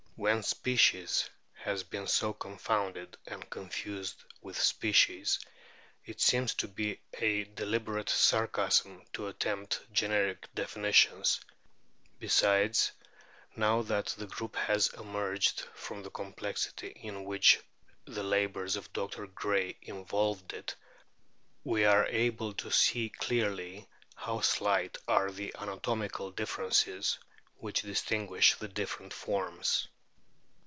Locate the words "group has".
14.27-14.89